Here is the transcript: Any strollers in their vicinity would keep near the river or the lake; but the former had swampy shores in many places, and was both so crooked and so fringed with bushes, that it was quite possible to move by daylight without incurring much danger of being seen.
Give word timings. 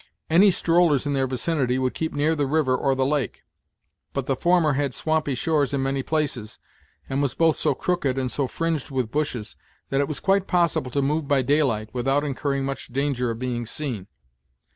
Any 0.31 0.49
strollers 0.49 1.05
in 1.05 1.13
their 1.13 1.27
vicinity 1.27 1.77
would 1.77 1.93
keep 1.93 2.11
near 2.11 2.33
the 2.33 2.47
river 2.47 2.75
or 2.75 2.95
the 2.95 3.05
lake; 3.05 3.43
but 4.13 4.25
the 4.25 4.35
former 4.35 4.73
had 4.73 4.95
swampy 4.95 5.35
shores 5.35 5.75
in 5.75 5.83
many 5.83 6.01
places, 6.01 6.57
and 7.07 7.21
was 7.21 7.35
both 7.35 7.55
so 7.55 7.75
crooked 7.75 8.17
and 8.17 8.31
so 8.31 8.47
fringed 8.47 8.89
with 8.89 9.11
bushes, 9.11 9.55
that 9.89 10.01
it 10.01 10.07
was 10.07 10.19
quite 10.19 10.47
possible 10.47 10.89
to 10.89 11.03
move 11.03 11.27
by 11.27 11.43
daylight 11.43 11.89
without 11.93 12.23
incurring 12.23 12.65
much 12.65 12.87
danger 12.87 13.29
of 13.29 13.37
being 13.37 13.67
seen. 13.67 14.07